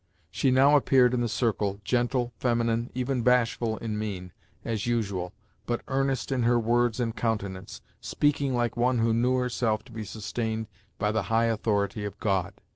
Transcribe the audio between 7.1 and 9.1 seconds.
countenance, speaking like one